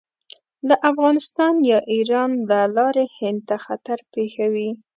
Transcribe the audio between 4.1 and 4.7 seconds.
پېښوي.